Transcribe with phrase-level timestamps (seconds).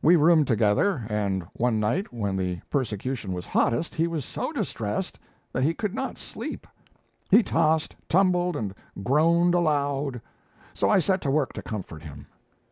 [0.00, 5.18] We roomed together, and one night, when the persecution was hottest, he was so distressed
[5.52, 6.64] that he could not sleep.
[7.28, 10.20] He tossed, tumbled, and groaned aloud.
[10.74, 12.28] So I set to work to comfort him.